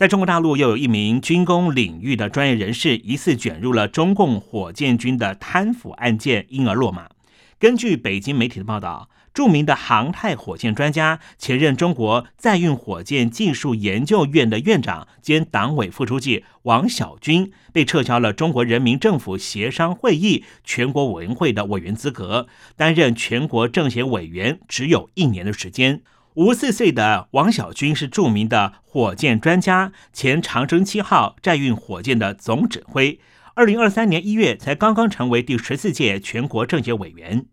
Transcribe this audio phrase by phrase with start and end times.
[0.00, 7.10] 在中国大陆，又有一名军工领域的专业人士疑似卷入了中共火箭军的贪腐案件，因而落马。
[7.58, 26.00] 根据北京媒体的报道，著名的航太火箭专家、前任中国载运火箭技术研究院的院长兼党委副书记王小军，被撤销了中国人民政府协商会议全国委员会的委员资格，担任全国政协委员只有一年的时间。
[26.40, 33.20] 五十四岁的王小军是著名的火箭专家，前长征七号载运火箭的总指挥。
[33.52, 37.44] 二零二三年一月才刚刚成为第十四届全国政协委员。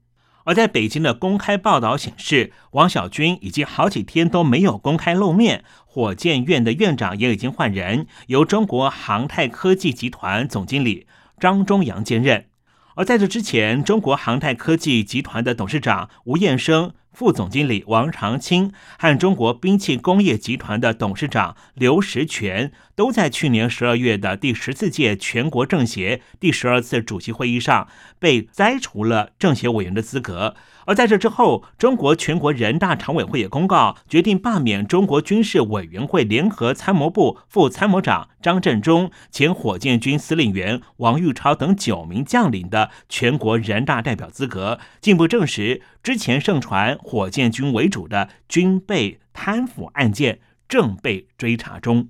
[0.45, 5.66] 而在北京的公开报道显示，王小军已经好几天都没有公开露面。
[5.86, 12.45] 火箭院的院长也已经换人，由中国航太科技集团总经理张忠阳兼任。
[12.95, 16.94] 而在这之前，中国航太科技集团的董事长吴彦生。
[17.18, 27.88] 副总经理王长青和中国兵器工业集团的董事长刘石泉都在去年十二月的第十四届全国政协第十二次主席会议上
[28.20, 30.56] 被摘除了政协委员的资格。
[30.86, 52.08] 而在这之后，中国全国人大常委会也公告决定罢免中国军事委员会联合参谋部副参谋长张振中、前火箭军司令员王玉超等九名将领的全国人大代表资格，进一步证实之前盛传火箭军为主的军备贪腐案件正被追查中。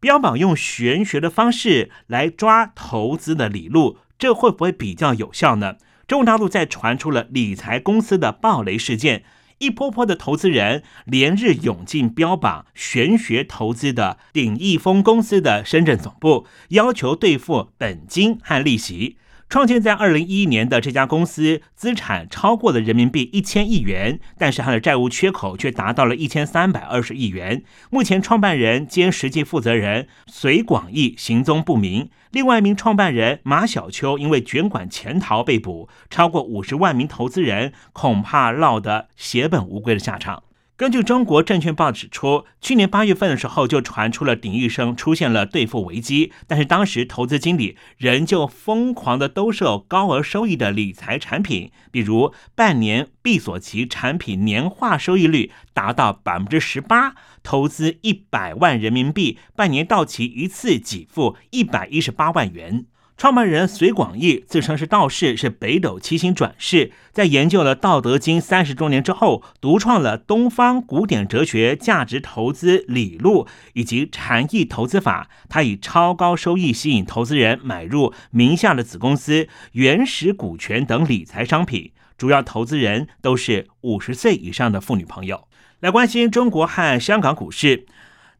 [0.00, 5.76] 标榜用玄学的方式来抓投资的理路，这会不会比较有效呢？
[6.08, 9.24] 中国大陆在传出了理财公司的暴雷事件，
[9.58, 19.18] 一波波的投资人连日涌进标榜玄学投资的鼎益丰公司的深圳总部，要求兑付本金和利息。
[19.48, 27.62] 创建在二零一一年的这家公司资产超过了人民币一千亿元，但是它的债务缺口却达到了一千三百二十亿元。
[27.90, 40.42] 目前创办人兼实际负责人隋广义行踪不明，另外一名创办人马小秋因为卷款潜逃被捕，超过五十万名投资人恐怕落得血本无归的下场。
[40.76, 62.84] 根据中国证券报指出，去年八月份的时候就传出了鼎益生出现了兑付危机，但是当时投资经理仍旧疯狂的兜售高额收益的理财产品，比如半年闭锁期产品年化收益率达到百分之十八，投资一百万人民币，半年到期一次给付一百一十八万元。
[63.16, 66.92] 创办人隋广义自称是道士，是北斗七星转世。
[67.12, 75.30] 在研究了《道德经》三十多年之后，独创了东方古典哲学价值投资理路以及禅意投资法。
[75.48, 85.48] 他以超高收益吸引投资人买入名下的子公司、原始股权等理财商品，主要投资人都是五十岁以上的妇女朋友。
[85.80, 87.86] 来关心中国和香港股市，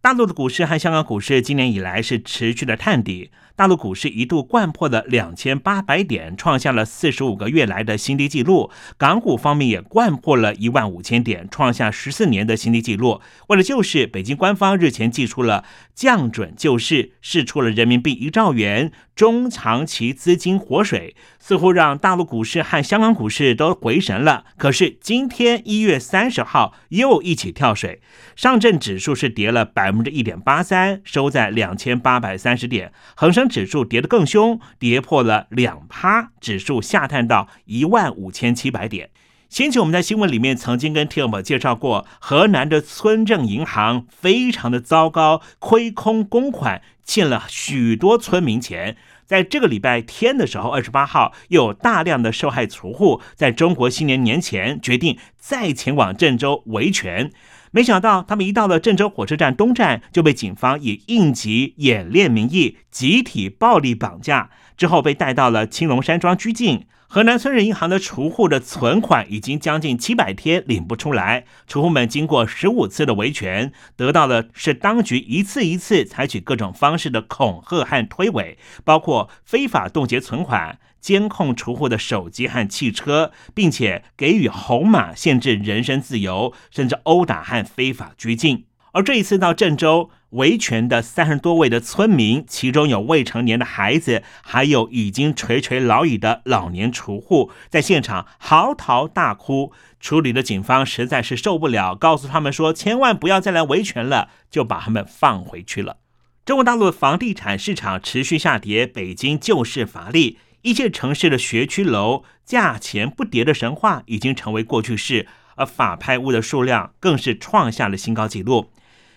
[0.02, 3.30] 大陆的股市和香港股市今年以来是持续的探底。
[3.56, 8.70] 大陆股市一度掼破了两千八百点，创下了四十五个月来的新低纪录。
[8.98, 13.22] 港股方面也掼破了一万五千点，创下十四年的新低纪录。
[13.48, 24.44] 为了救市，北京官方日前寄出了降准救市，释出了人民币一兆元中长期资金活水，似乎让大陆股市和香港股市都回神了。
[24.58, 28.02] 可是今天一月三十号又一起跳水，
[28.36, 33.45] 上证指数是跌了百分之一点八三，收在两千八百三十点，恒生。
[33.48, 39.10] 指数跌得更凶，跌破了两趴，指数下探到一万五千七百点。
[39.48, 48.96] 先前我们在新闻里面曾经跟听友们介绍过，河南的村镇银行非常的糟糕，亏空公款，欠了许多村民钱。
[49.24, 57.30] 在这个礼拜天的时候，二十八号，又有大量的受害储户在中国新年年前决定再前往郑州维权。
[57.76, 66.86] 没想到，他们一到了郑州火车站东站，就被警方以应急演练名义集体暴力绑架，之后被带到了青龙山庄拘禁。
[67.06, 80.78] 河南村镇银行的储户的存款已经将近七百天领不出来，储户们经过十五次的维权，得到的是当局一次一次采取各种方式的恐吓和推诿，包括非法冻结存款。
[81.06, 88.64] 监控储户的手机和汽车，并且给予红码，限制人身自由，甚至殴打和非法拘禁。
[88.90, 99.72] 而这一次到郑州，维权的三十多位的村民，其中有未成年的孩子，还有已经垂垂老矣的老年储户，在现场嚎啕大哭。
[100.00, 105.98] 处理的警方实在是受不了，告诉他们说千万不要再来维权了，就把他们放回去了。
[106.44, 118.66] 中国大陆房地产市场持续下跌，北京救市乏力，一线城市的学区楼价钱不跌的神话已经成为过去式，而法拍屋的数量更是创下了新高纪录。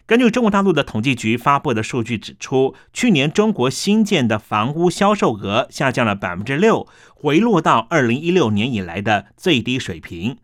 [0.06, 10.38] 根据中国大陆的统计局发布的数据指出，去年中国新建的房屋销售额下降了百分之六，回落到二零一六年以来的最低水平。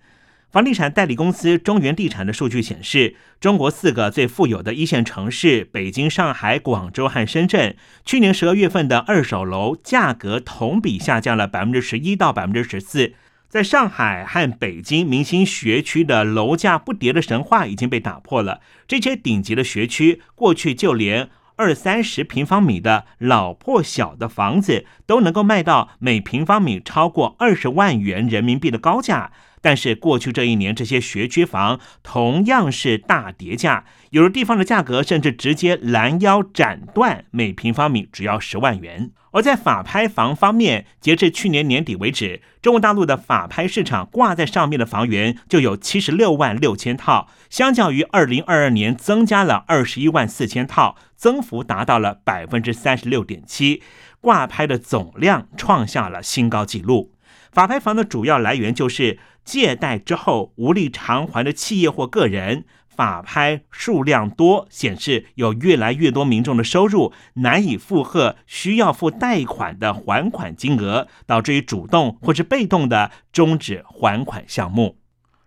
[0.55, 7.75] 房地产代理公司中原地产的数据显示，中国四个最富有的一线城市北京、上海、广州和深圳，
[8.05, 13.15] 去年十二月份的二手楼价格同比下降了百分之十一到百分之十四。
[13.49, 18.61] 在上海和北京明星学区的楼价不跌的神话已经被打破了。
[18.87, 21.27] 这些顶级的学区，过去就连
[21.57, 29.33] 二三十平方米的老破小的房子都能够卖到每平方米超过二十万元人民币的高价。
[29.65, 39.09] 但是过去这一年，这些学区房同样是大跌价，有的地方的价格甚至直接拦腰斩断，每平方米只要十万元。
[39.31, 53.81] 而在法拍房方面，截至去年年底为止，中国大陆的法拍市场挂在上面的房源就有七十六万六千套，相较于二零二二年增加了二十一万四千套，增幅达到了百分之三十六点七，
[54.21, 57.13] 挂拍的总量创下了新高纪录。
[57.51, 62.65] 法拍房的主要来源就是借贷之后无力偿还的企业或个人。
[62.87, 74.97] 法拍数量多，显示有越来越多民众的收入难以负荷，需要付贷款的还款金额，导致于主动或是被动的终止还款项目。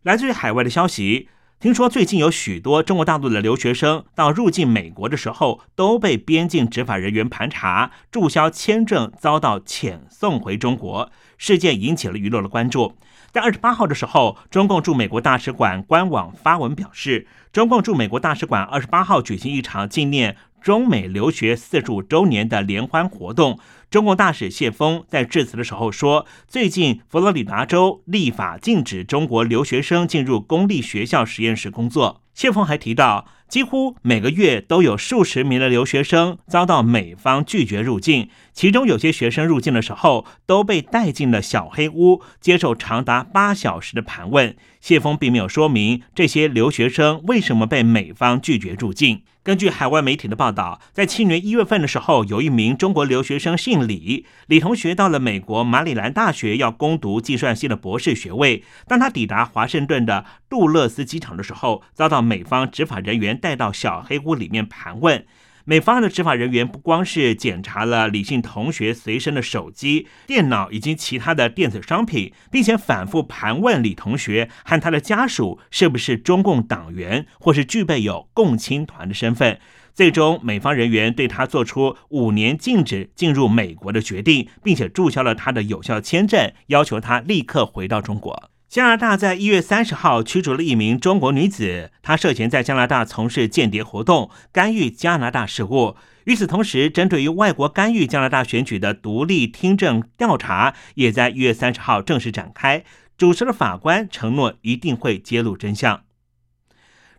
[0.02, 11.10] 来自于海外的消息，听说最近有许多中国大陆的留学生到入境美国的时候，都被边境执法人员盘查，注销签证，遭到遣送回中国。
[11.38, 12.92] 事件引起了舆论的关注。
[13.30, 23.58] 在二十八号的时候，中共驻美国大使馆官网发文表示，中共驻美国大使馆二十八号举行一场纪念中美留学四十五周年的联欢活动。
[23.90, 32.22] 中共大使谢峰在致辞的时候说，最近佛罗里达州立法禁止中国留学生进入公立学校实验室工作。
[32.38, 33.26] 谢峰还提到。
[33.48, 44.54] 几乎每个月都有数十名的留学生遭到美方拒绝入境，其中有些学生入境的时候都被带进了小黑屋，接受长达八小时的盘问。
[44.80, 49.22] 谢峰并没有说明这些留学生为什么被美方拒绝入境。
[49.48, 58.62] 根据海外媒体的报道，在去年一月份的时候，有一名中国留学生姓李，李同学到了美国马里兰大学要攻读计算机的博士学位。
[58.86, 65.24] 当他抵达华盛顿的杜勒斯机场的时候，遭到美方执法人员带到小黑屋里面盘问。
[65.68, 79.60] 美方的执法人员不光是检查了李姓同学随身的手机、电脑以及其他的电子商品，并且反复盘问李同学和他的家属是不是中共党员或是具备有共青团的身份。
[79.92, 88.50] 最终，美方人员对他做出五年禁止进入美国的决定，并且注销了他的有效签证，要求他立刻回到中国。
[88.68, 95.96] 加拿大在一月三十号驱逐了一名中国女子，她涉嫌在加拿大从事间谍活动，干预加拿大事务。
[96.24, 102.84] 与此同时，针对于外国干预加拿大选举的独立听证调查，也在一月三十号正式展开。
[103.16, 106.02] 主持的法官承诺一定会揭露真相。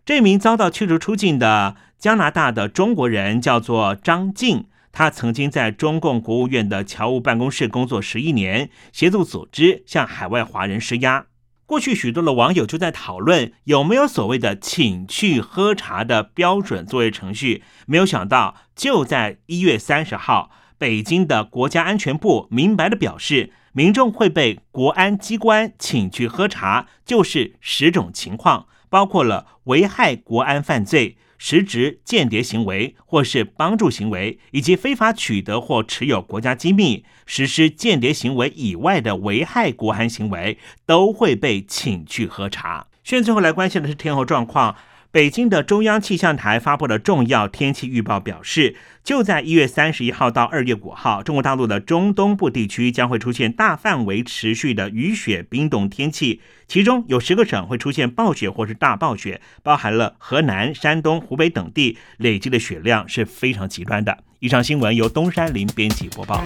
[0.04, 4.66] 这名遭到驱逐出境的加拿大的中国人叫做张静。
[4.92, 11.26] 他曾经在中共国务院的侨务办公室工作十一年，协助组织向海外华人施压。
[11.70, 31.18] 过去许多的网友就在讨论有没有所谓的请去喝茶的标准作业程序，没有想到就在一月三十号，北京的国家安全部明白的表示，民众会被国安机关请去喝茶，就是十种情况，包括了危害国安犯罪。
[31.42, 42.88] 实质间谍行为，或是帮助行为，以及非法取得或持有国家机密、实施间谍行为以外的危害国安行为，都会被请去核查。
[43.02, 44.76] 现在最后来关心的是天后状况。
[45.12, 64.18] 北京的中央气象台发布了重要天气预报，表示就在一月三十一号到二月五号，中国大陆的中东部地区将会出现大范围持续的雨雪冰冻天气，其中有十个省会出现暴雪或是大暴雪，包含了河南、山东、湖北等地，累积的雪量是非常极端的。
[64.38, 66.40] 以上新闻由东山林编辑播报。